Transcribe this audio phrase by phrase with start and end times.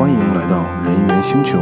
[0.00, 1.58] 欢迎来到人猿星球。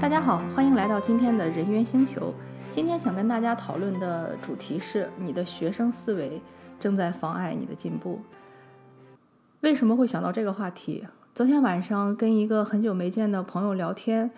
[0.00, 2.34] 大家好，欢迎来到今天的人猿星球。
[2.72, 6.42] 今天想跟大家讨论的主题是：你的学生思维
[6.80, 8.20] 正在妨碍你的进步。
[9.60, 11.06] 为什么会想到这个话题？
[11.36, 14.28] 昨天晚上跟一个很久没见的朋友聊天，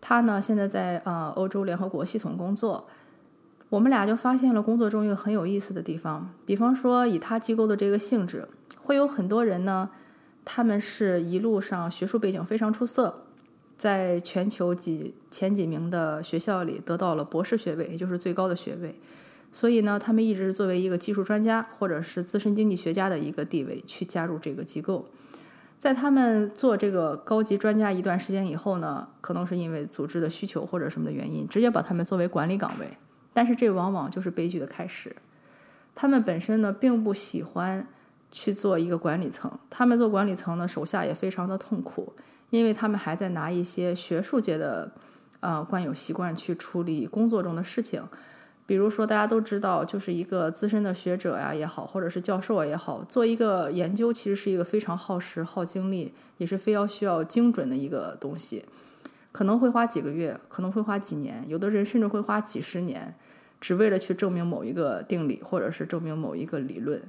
[0.00, 2.88] 他呢现在在啊欧洲联合国系统工作。
[3.76, 8.48] 我们俩就发现了工作中一个很有意思的地方，比方说以他机构的这个性质，
[8.82, 9.90] 会有很多人呢，
[10.46, 13.24] 他们是一路上学术背景非常出色，
[13.76, 18.98] 在全球几前几名的学校里得到了博士学位，也就是最高的学位。
[19.52, 25.04] 所以呢，他们一直作为一个技术专家或者是资深经济学家的一个地位去加入这个机构。
[25.78, 32.96] 在他们做这个高级专家一段时间以后呢，可能是因为组织的需求或者什么的原因，直接把他们作为管理岗位。
[33.36, 35.14] 但是这往往就是悲剧的开始。
[35.94, 37.86] 他们本身呢，并不喜欢
[38.32, 39.52] 去做一个管理层。
[39.68, 42.14] 他们做管理层呢，手下也非常的痛苦，
[42.48, 44.90] 因为他们还在拿一些学术界的
[45.40, 48.02] 呃惯有习惯去处理工作中的事情。
[48.64, 58.64] 比如说，大家都知道，就是一个资深的学者呀也好，或者是教授也好，做一个研究，其实是一个非常耗时、耗精力，也是非要需要精准的一个东西。
[59.30, 63.14] 可能会花几个月，可能会花几年，有的人甚至会花几十年。
[63.60, 67.02] 只为了去证明某一个定理，或者是证明某一个理论，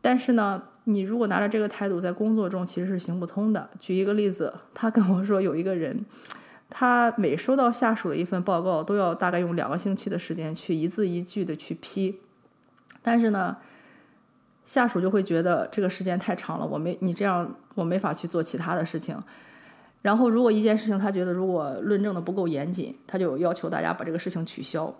[0.00, 3.70] 但是呢，你如果拿着这个态度在工作中，其实是行不通的。
[3.78, 6.04] 举一个例子，他跟我说，有一个人，
[6.68, 12.18] 他每收到下属的一份报告，都要大概用两个星期的时间去一字一句的去批，
[13.00, 13.56] 但是呢，
[14.64, 19.16] 下属就会觉得这个时间太长了，我没你这样，我没法去做其他的事情。
[20.02, 24.92] 然后，如果一件事情他觉得如果论证的不够严谨，他就要求大家把这个事情取消。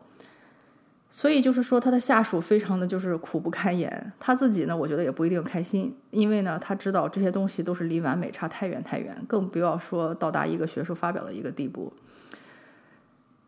[1.15, 11.92] 所以就是说，他的下属非常的就是苦不堪言，他自己呢，我觉得也不一定开心，因为呢，他知道这些东西都是离完美差太远太远，更不要说到达一个学术发表的一个地步。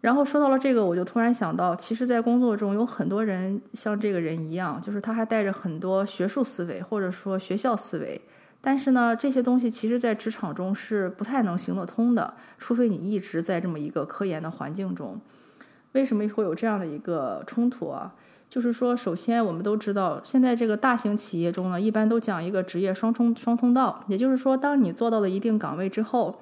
[0.03, 8.21] 然后说到了这个，我就突然想到，其实，在工作中有很多人像这个人一样，就是他还带着很多学术思维或者说学校思维，
[8.61, 15.19] 但是呢，这些东西其实在职场中是不太能行得通的，除非你一直在这么一个科研的环境中。
[15.95, 18.15] 为什么会有这样的一个冲突啊？
[18.51, 26.41] 就是说，首先我们都知道，现在这个大型企业中呢，一般都讲一个职业双冲双通道，也就是说，当你做到了一定岗位之后，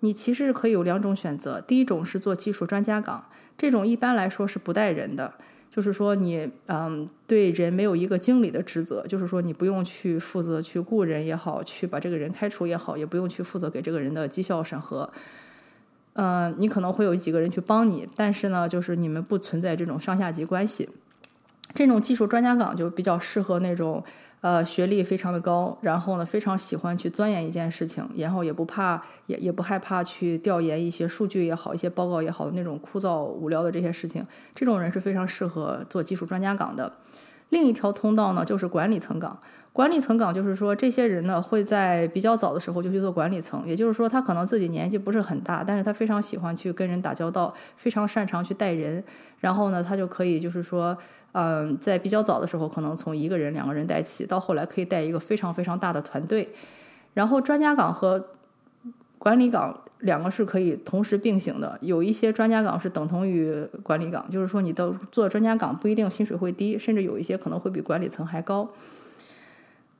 [0.00, 1.60] 你其实可以有两种选择。
[1.60, 3.24] 第一种是做技术专家岗，
[3.58, 5.32] 这种一般来说是不带人的，
[5.70, 15.10] 就是说你嗯对人没有一个经理的职责，就是说你不用去负责去雇人也好，去把这个人开除也好，也不用去负责给这个人的绩效审核。
[16.14, 20.88] 嗯，你可能会有几个人去帮你，但是呢，就是你们不存在这种上下级关系。
[21.74, 24.04] 这种技术专家岗就比较适合那种
[24.42, 34.26] 呃学历非常的高，然后呢非常喜欢去钻研一件事情，然后也不怕也也不害怕去调研一些数据也好，一些报告也好的那种枯燥无聊的这些事情。
[34.54, 36.92] 这种人是非常适合做技术专家岗的。
[37.48, 39.38] 另一条通道呢，就是管理层岗。
[39.72, 49.02] 管理层岗就是说，这些人呢会在比较早的时候就去做管理层，也就是说，他可能自己年纪不是很大，但是他非常喜欢去跟人打交道，非常擅长去带人，
[49.40, 50.94] 然后呢，他就可以就是说，
[51.32, 56.50] 嗯，在比较早的时候，可能从一个人、两个人带起，到后来可以带一个非常非常大的团队。
[57.14, 58.22] 然后，专家岗和
[59.16, 68.68] 管理岗两个是可以同时并行的，有一些专家岗是等同于管理岗，就是说，你都做专家岗不一定薪水会低，甚至有一些可能会比管理层还高。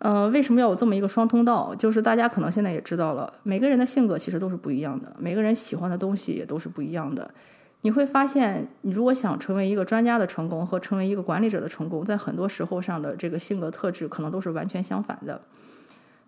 [0.02, 1.72] 呃，为什么要有这么一个双通道？
[1.76, 7.30] 就是大家可能现在也知道了，每个人的性格其实都是不一样的，每个人喜欢的东西也都是不一样的。
[7.82, 15.40] 你会发现，你如果想成为一个专家的成功和成为一个管理者的成功，在很多时候上的这个性格特质可能都是完全相反的。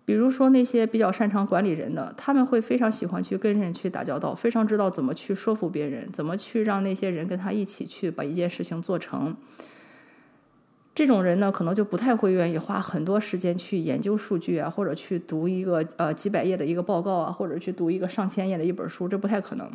[0.05, 9.35] 比如说那些比较擅长管理人的，他们会非常喜欢去跟人去打交道，非常知道怎么去说服别人，怎么去让那些人跟他一起去把一件事情做成。
[10.95, 19.69] 这种人呢，可能就不太会愿意花很多时间去研究数据啊，或者去读一个呃几百页的一个报告啊，或者去读一个上千页的一本书，这不太可能。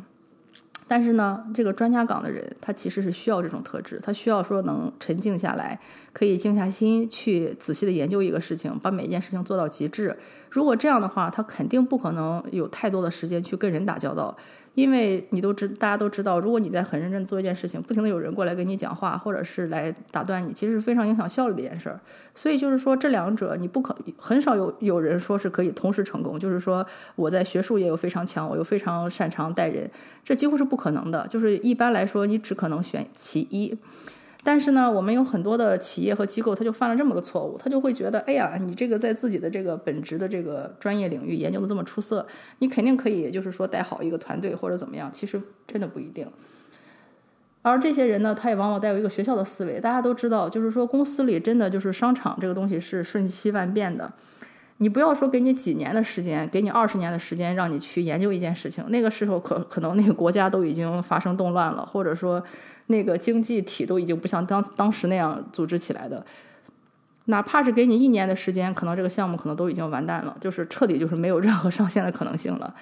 [0.89, 5.79] 但是呢，这个专家岗的人，他其实是需要这种特质，他需要说能沉静下来，
[6.15, 10.17] 可以静下心去仔细的研究一个事情，把每一件事情做到极致。
[10.49, 14.35] 如果这样的话，他肯定不可能有太多的时间去跟人打交道。
[14.75, 22.01] 因为你都知，大家都知道，如果你在很认真做一件事情，不停的有人过来跟你讲话，或者是来打断你，其实是非常影响效率的一件事儿。
[22.35, 26.39] 所以就是说，这两者你不可很少有有人说是可以同时成功。
[26.39, 26.87] 就是说，
[27.17, 29.91] 我在学术也有非常强，我又非常擅长带人，
[30.25, 31.27] 这几乎是不可能的。
[31.29, 33.77] 就是一般来说，你只可能选其一。
[34.43, 42.27] 但是呢，我们有很多的企业和机构，他就犯了这么个错误，他就会觉得，哎呀，你这个在自己的这个本职的这个专业领域研究的这么出色，
[42.61, 45.11] 你肯定可以，就是说带好一个团队或者怎么样。
[45.13, 46.27] 其实真的不一定。
[47.63, 49.79] 而这些人呢，他也往往带有一个学校的思维。
[49.79, 54.11] 大家都知道，就是说公司里真的就是商场这个东西是瞬息万变的。
[54.83, 62.43] 你不要说给你几年的时间，给你二十年的时间让你去研究一件事情，那个时候可可能那个国家都已经发生动乱了，或者说
[62.87, 66.25] 那个经济体都已经不像当当时那样组织起来的。
[67.27, 72.75] 哪怕是给你一年的时间，可能这个项目可能都已经完蛋了，就是彻底就是没有任何上线的可能性了。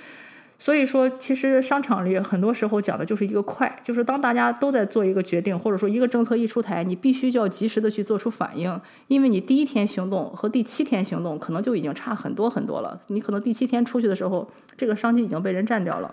[0.61, 13.01] 所以说，其实商场里很多时候讲的就是一个快，就是当大家都在做一个决定，或者说一个政策一出台，你必须就要及时的去做出反应，因为你第一天行动和第七天行动可能就已经差很多很多了。
[13.07, 16.13] 你可能第七天出去的时候，这个商机已经被人占掉了。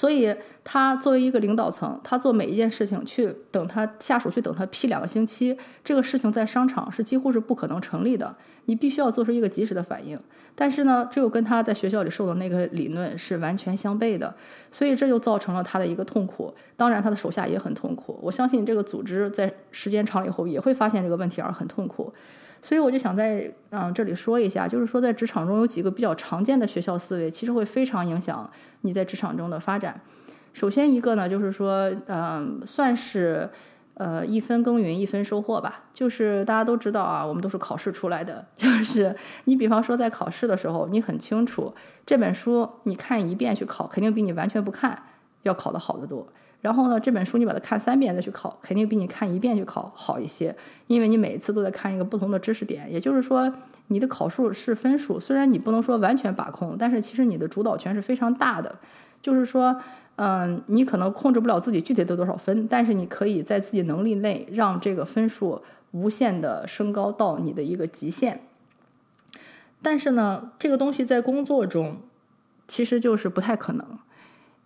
[0.00, 5.54] 所以，他作为一个领导层，他做每一件事情去等他下属去等他批两个星期，
[5.84, 8.34] 这个事情在商场是几乎是不可能成立的。
[8.64, 10.18] 你必须要做出一个及时的反应。
[10.54, 14.34] 但是呢，这又跟他在学校里受的那个理论是完全相悖的，
[14.72, 16.54] 所以这就造成了他的一个痛苦。
[16.78, 18.18] 当然，他的手下也很痛苦。
[18.22, 22.10] 我相信这个组织在时间长了以后也会发现这个问题而很痛苦。
[22.62, 28.50] 所以我就想在嗯这里说一下，就是说在职场中有几个比较常见的学校思维，其实会非常影响
[28.82, 30.00] 你在职场中的发展。
[30.52, 33.48] 首先一个呢，就是说嗯算是
[33.94, 35.84] 呃一分耕耘一分收获吧。
[35.94, 38.44] 就是大家都知道啊，我们都是考试出来的。
[38.56, 39.14] 就是
[39.44, 41.72] 你比方说在考试的时候，你很清楚
[42.04, 45.00] 这本书你看一遍去考，肯定比你完全不看
[45.42, 46.26] 要考得好得多。
[46.62, 50.54] 然后呢，这本书你把它看三遍再去考，肯定比你看一遍去考好一些，
[50.88, 52.86] 因为你每次都在看一个不同的知识点。
[52.92, 53.50] 也就是说，
[53.86, 58.74] 你的考数是分数，虽然你不能说完全把控，但是其实你的主导权是非常大的。
[59.22, 59.74] 就是说，
[60.16, 68.42] 嗯，你可能控制不了自己具体得多少分，但是你可以在自己能力内让这个分数无限的升高到你的一个极限。
[69.80, 71.96] 但是呢，这个东西在工作中
[72.68, 73.86] 其实就是不太可能，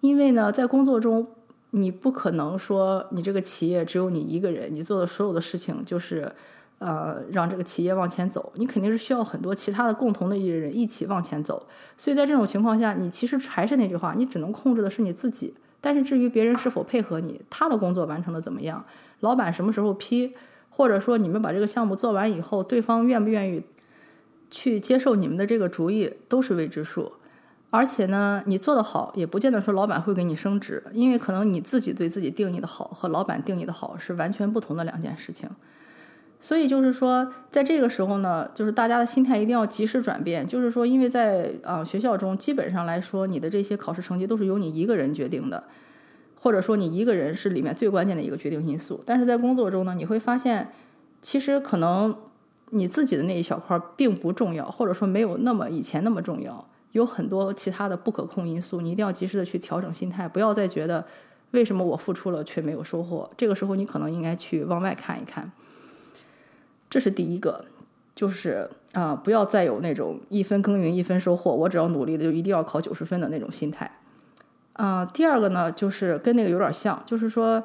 [0.00, 1.28] 因为呢，在工作中。
[1.76, 6.30] 你不可能说你这个企业只有你一个人，你做的所有的事情就是，
[6.78, 8.52] 呃，让这个企业往前走。
[8.54, 11.66] 你肯定是需要很多其他的共同的一人一起往前走。
[11.98, 15.52] 所以在这种情况下，你其实还是那句话，你只能控制的是你自己。
[15.80, 18.84] 但是至于别人是否配合你，他的工作完成的怎么样，
[19.20, 20.32] 老板什么时候批，
[20.70, 23.64] 或者说你们把这个项目做完以后，对方愿不愿意
[24.48, 27.14] 去接受你们的这个主意，都是未知数。
[27.76, 35.50] 而且呢，你做得好，也不见得说老板会给你升职，因为可能你自己对自己定义的好和老板定义的好是完全不同的两件事情。
[36.40, 40.46] 所以就是说，在这个时候呢，就是大家的心态一定要及时转变。
[40.46, 45.64] 就是说，因为在啊学校中，基本上来说，你的这些考试成绩都是由你一个人决定的，
[46.40, 49.00] 或者说你一个人是里面最关键的一个决定因素。
[49.04, 50.70] 但是在工作中呢，你会发现，
[51.20, 52.14] 其实可能
[52.70, 56.64] 你自己的那一小块并不重要，或者说没有那么以前那么重要。
[56.94, 61.04] 有很多其他的不可控因素，你一定要及时的去调整心态，不要再觉得
[61.50, 63.28] 为什么我付出了却没有收获。
[63.36, 65.50] 这个时候，你可能应该去往外看一看。
[66.88, 67.64] 这是第一个，
[68.14, 73.90] 就是啊，不要再有那种一分耕耘一分收获，我只要努力了就一定要考九十分的那种心态。
[74.74, 77.64] 啊，第二个呢，就是跟那个有点像，就是说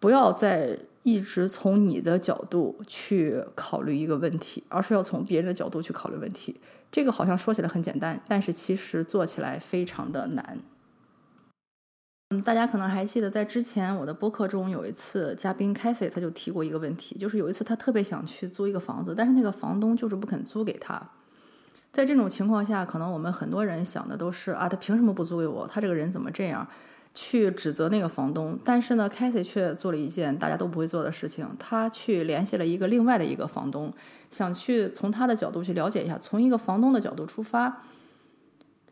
[0.00, 6.60] 不要再一直从你的角度去考虑一个问题，而是要从别人的角度去考虑问题。
[6.90, 10.58] 这个好像说起来很简单，但是其实做起来非常的难。
[12.30, 21.02] 嗯，大家可能还记得，在之前我的播客中有一次，嘉宾 c a t h y 他就提过一个问题，就是有一次他特别想去租一个房子，但是那个房东就是不肯租给他。
[21.92, 25.66] 在这种情况下，可能我们很多人想的都是啊，他凭什么不租给我？
[25.66, 26.66] 他这个人怎么这样？
[27.14, 33.92] 去指责那个房东，但是呢凯西却做了一件大家都不会做的事情，他去联系了一个另外的一个房东，
[34.30, 37.82] 想去从他的角度去了解一下，从一个房东的角度出发，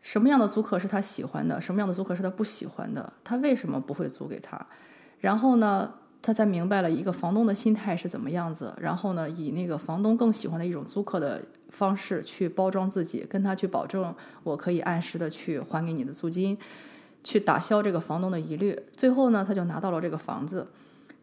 [0.01, 4.67] 什么样的租客是他喜欢的，什么样的租客是他不喜欢的，他为什么不会租给他？
[5.19, 14.13] 然后呢，他才明白了一个房东的心态是怎么样子，然后呢，以那个房东更喜欢的一种租客的方式去包装自己，跟他去保证
[14.43, 16.55] 我可以按时的去还给你的租金。
[17.23, 20.67] 去打消这个房东的疑虑，最后呢，他就拿到了这个房子。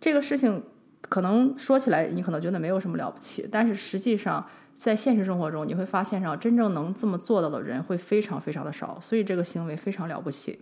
[0.00, 0.62] 这个事情
[1.02, 8.98] 可能说起来，你可能觉得没有什么了不起，但是实际上在现实生活中，你会发现上真正能这么做到的人会非常非常的少。
[9.00, 10.60] 所以这个行为非常了不起，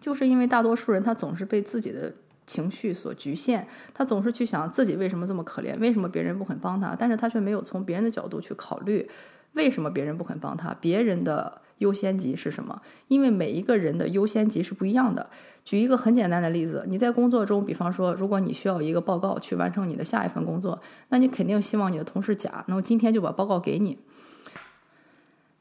[0.00, 2.12] 就是因为大多数人他总是被自己的
[2.44, 9.08] 情绪所局限，他总是去想自己为什么这么可怜，为什么别人不肯帮他，但是他却没有从别人的角度去考虑
[9.52, 11.62] 为什么别人不肯帮他，别人的。
[11.82, 12.80] 优先级是什么？
[13.08, 15.28] 因为每一个人的优先级是不一样的。
[15.64, 23.98] 举一个很简单的例子，你在工作中，比方说，如果你需要一个报告去完成你的下一份工作，那你肯定希望你的同事甲能今天就把报告给你。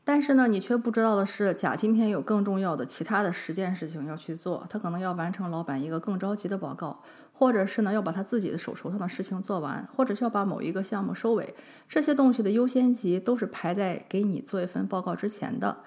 [0.03, 11.53] 但是呢，你却不知道的是，甲今天有更重要的其他的十件事情要去做，他可能要完成老板一个更着急的报告，或者是呢要把他自己的手头上的事情做完，或者是要把某一个项目收尾，
[11.87, 15.77] 这些东西的优先级都是排在给你做一份报告之前的。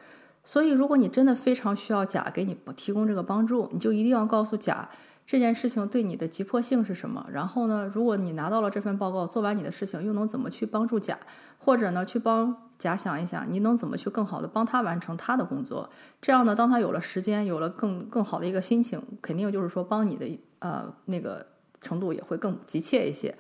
[0.47, 4.87] 所以，如果你真的非常需要甲给你提供这个帮助，你就一定要告诉甲
[5.27, 7.27] 这件事情对你的急迫性是什么。
[7.33, 11.19] 然后呢，如果你拿到了这份报告，做完你的事情，又能怎么去帮助甲，
[11.57, 15.89] 或者呢，去帮甲想一想，你能怎么去更好的帮他完成他的工作。
[16.21, 20.27] 这样呢，当他有了时间，有了更更好的一个心情，肯定就是说帮你的
[20.59, 21.47] 呃那个
[21.81, 23.35] 程度也会更急切一些。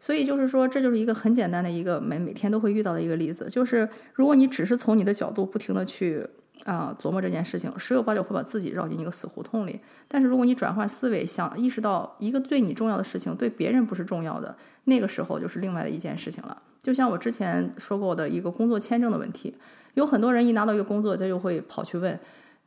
[0.00, 6.26] 所以就是说，这就是一个很简单的一个每每天都会遇到的一个例子，就是如果你只是从你的角度不停的去。
[6.64, 9.78] 啊，琢磨这件事情，十有八九会把自己绕进一个死胡同里。
[10.08, 16.60] 但是如果你转换思维，想意识到一个对你重要的事情，对别人不是重要的，那个时候就是另外的一件事情了。
[16.82, 19.54] 就像我之前说过的一个工作签证的问题，
[19.94, 22.18] 有很多人一拿到一个工作，他就会跑去问，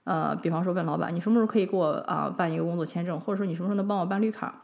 [0.03, 4.63] 呃，比方说问老板，你什么时候可以给我啊办一个工作签证，或者说你什么时候能帮我办绿卡？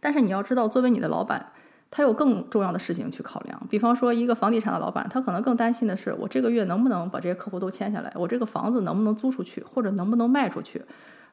[0.00, 1.52] 但是你要知道，作为你的老板。
[1.94, 10.82] 他有更重要的事情去考量，比方说一个房地产的老板，他可能更担心的是，我这个月能不能把这些客户都签下来，我这个房子能不能租出去，或者能不能卖出去。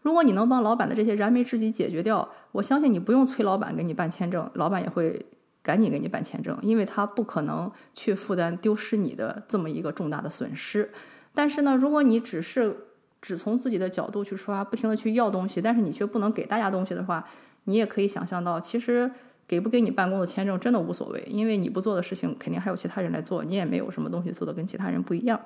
[0.01, 5.25] 如果你能帮老板的这些燃眉之急解决掉，我相信你不用催老板给你办签证，老板也会
[5.63, 10.91] 赶紧给你办签证，因为他不可能去负担丢失你的这么一个重大的损失。
[11.33, 12.75] 但是呢，如果你只是
[13.21, 17.25] 只从自己的角度去出发，不停的去要东西，但是你却不能给大家东西的话，
[17.63, 19.09] 你也可以想象到，其实。
[19.49, 25.41] 给不给你办公的签证真的无所谓，因为你不做的事情肯定还有其他人来做，你也没有什么东西做的跟其他人不一样。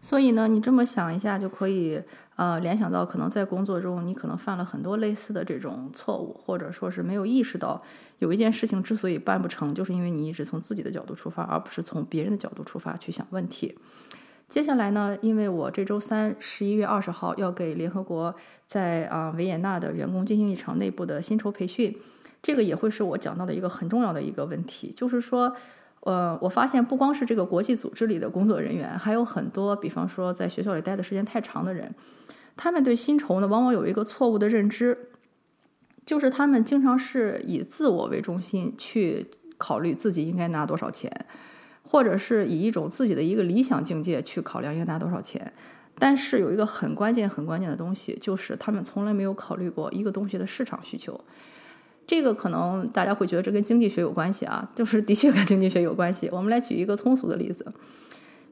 [0.00, 2.00] 所以呢，你这么想一下就可以，
[2.36, 7.82] 呃，联想到可能在工作中你可能犯了很多类似的这种错误，或者说是没有意识到
[8.20, 13.76] 有一件事情之所以办不成，就是因为你一直从自己的角度出发，而不是从别人的角度出发去想问题。
[14.48, 18.32] 接下来呢，因为我这周三十一月二十号要给联合国
[18.66, 21.96] 在啊维也纳的员工进行一场内部的薪酬培训。
[22.42, 25.54] 这个也会是我讲到的一个很重要的一个问题，就是说，
[26.00, 31.94] 呃，我发现不光是这个国际组织里的工作人员，还有很多，比方说在学校里待的时间太长的人，
[32.56, 34.98] 他们对薪酬呢，往往有一个错误的认知，
[36.04, 41.26] 就是他们经常是以自我为中心去考虑自己应该拿多少钱，
[41.84, 45.52] 或者是以一种自己的一个理想境界去考量应该拿多少钱，
[45.96, 51.20] 但是有一个很关键、很关键的东西，就是他们从来没有考虑过一个东西的市场需求。
[52.06, 56.28] 这个可能大家会觉得这跟经济学有关系啊，就是的确跟经济学有关系。
[56.32, 57.72] 我们来举一个通俗的例子，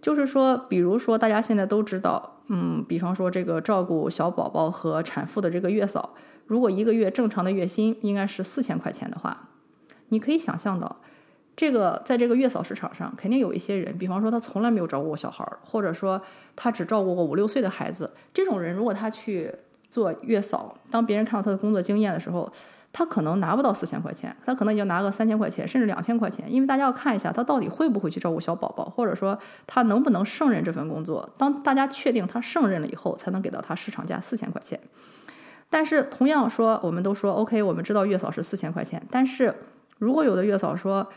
[0.00, 6.14] 就是说，比如说大家现在都知道，嗯，比方说这个照顾小宝宝和产妇的这个月嫂，
[6.46, 9.48] 如果一个月正常的月薪应该是四千块钱的话，
[10.08, 10.96] 你可以想象到，
[11.54, 16.22] 这个在这个月嫂市场上，肯定有一些人，比方说他从来没有照顾过小孩儿，或者说
[16.56, 19.52] 他只照顾过五六岁的孩子，这种人如果他去
[19.90, 22.50] 做月嫂，当别人看到他的工作经验的时候，
[22.92, 31.28] 他可能拿不到四千块钱，他可能也就拿个三千块钱，甚至两千块钱，因为大家要看一下他到底会不会去照顾小宝宝，或者说他能不能胜任这份工作。
[31.38, 34.78] 当大家确定他胜任了以后，才能给到他市场价四千块钱。
[35.68, 39.54] 但是同样说，我们都说 OK，我们知道月嫂是四千块钱，但是
[39.98, 41.08] 如果有的月嫂说。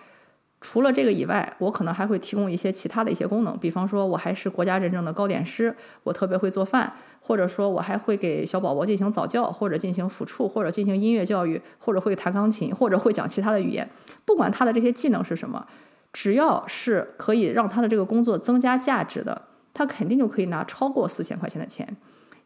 [0.63, 13.87] 除了这个以外，我可能还会提供一些其他的一些功能，比方说，我还是国家认证的糕点师，我特别会做饭，或者说，我还会给小宝宝进行早教，或者进行抚触，或者进行音乐教育，或者会弹钢琴，或者会讲其他的语言。
[14.23, 15.67] 不管他的这些技能是什么，
[16.13, 19.41] 只要是可以让他的这个工作增加价值的，
[19.73, 21.85] 他肯定就可以拿超过四千块钱的钱，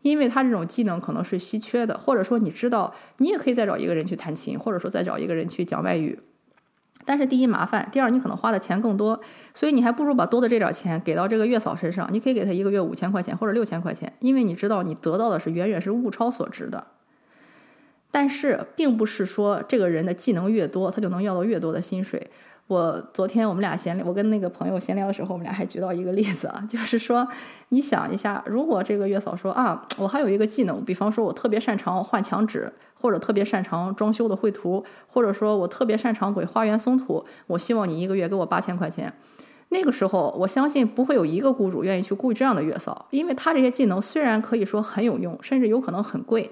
[0.02, 6.18] 因为他这种技能可能是稀缺的，或者说你知道，你也可以再找一个人去弹琴，或者说再找一个人去讲外语。
[7.06, 9.20] 但是第一麻烦，第二你可能花的钱更多，
[9.54, 12.08] 所以你还不如把多的这点钱给到这个月嫂身上。
[12.12, 16.86] 你可以给他一个月五千块钱或者六千块钱，因为你知道你得到的是远远是物超所值的。
[18.12, 22.30] 但是并不是说这个人的技能越多，他就能要到越多的薪水。
[22.68, 27.26] 我昨天我们俩闲聊，我跟那个朋友闲聊的时候，我们俩还举到一个例子啊， 就是说，
[27.70, 39.14] 你想一下，如果这个月嫂说啊，我还有一个技能，比方说我特别擅长换墙纸，或者特别擅长装修的绘图，或者说我特别擅长给花园松土，我希望你一个月给我八千块钱。
[39.70, 46.52] 那个时候，我相信不会有一个雇主愿意去雇这样的月嫂，因为他这些技能虽然可以说很有用，甚至有可能很贵。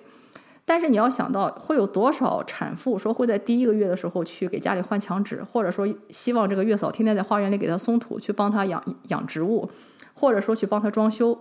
[0.68, 9.70] 但是你要想到，会有多少产妇说会在第一个月的时候去给家里换墙纸，或者说希望这个月嫂天天在花园里给她松土，去帮她养养植物，
[10.16, 11.40] 或者说去帮她装修。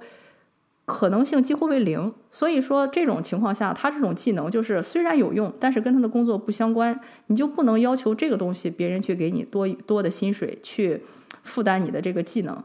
[0.86, 2.12] 可能性几乎为零。
[2.30, 11.02] 所以说这种情况下，她这种技能就是虽然有用，但是跟她的工作不相关，你就不能要求这个东西别人去给你多多的薪水去
[11.42, 12.62] 负担你的这个技能。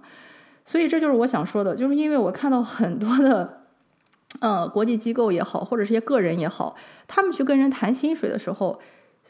[0.65, 3.58] 所以这就是我想说的，就是因为我看到很多的，
[4.39, 6.75] 呃，国际机构也好，或者是些个人也好，
[7.07, 8.79] 他们去跟人谈薪水的时候。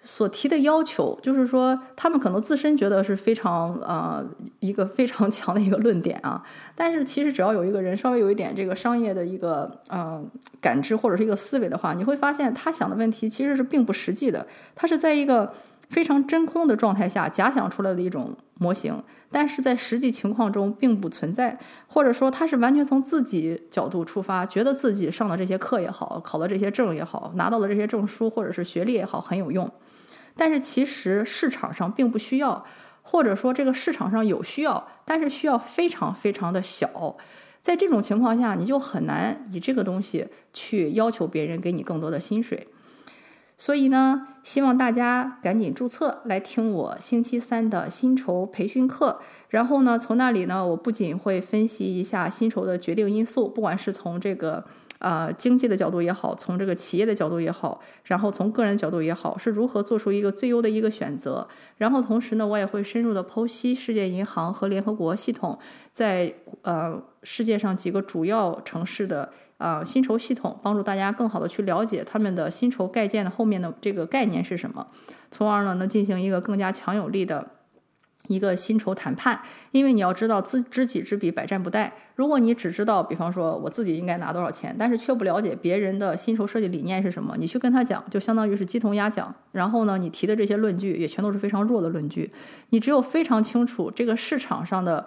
[0.02, 4.26] 所提的要求，就是说他们可能自身觉得是非常呃
[4.62, 6.42] 一个非常 强的一个论点啊，
[6.74, 10.24] 但是其实只要有一个人稍微有一点这个商业的一个呃
[10.62, 15.52] 感知或者是一个思维的话，你会发现他想的问题其实是并不实际的，他是在一个
[15.90, 29.70] 非常真空的状态下假想出来的一种模型，但是在实际情况中并不存在，或者说他是完全从自己角度出发，觉得自己上的这些课也好，考的这些证也好，拿到的这些证书或者是学历也好很有用。
[30.36, 32.64] 但是其实市场上并不需要，
[33.02, 37.18] 或者说这个市场上有需要，但是需要非常非常的小。
[37.62, 42.68] 在这种情况下，你就很难以这个东西去要求别人给你更多的薪水。
[43.60, 49.20] 所以呢，希望大家赶紧注册来听我星期三的薪酬培训课。
[49.50, 54.66] 然后呢，从那里呢，我不仅会分析一下薪酬的决定因素，不管是从这个。
[55.00, 61.48] 呃，经济的角度也好，从这个企业的角度也好，然后从个人角度也好，是如何做出一个最优的一个选择。
[61.78, 65.58] 然后同时呢，我也会深入的剖析世界银行和联合国系统
[65.94, 74.88] 在呃世界上几个主要城市的呃薪酬系统，帮助大家更好的去了解他们的薪酬概念的后面的这个概念是什么，
[75.30, 77.52] 从而呢能进行一个更加强有力的。
[78.28, 81.90] 一个薪酬谈判，因为你要知道，知知己知彼，百战不殆。
[82.14, 89.34] 如果你只知道，比方说我自己应该拿多少钱，但是却不了解别人的薪酬设计理念是什么，你去跟他讲，就相当于是鸡同鸭讲。
[89.54, 92.32] 然后呢，你提的这些论据也全都是非常弱的论据。
[92.70, 95.04] 你只有非常清楚这个市场上的